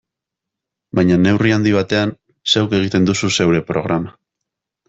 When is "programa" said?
3.73-4.19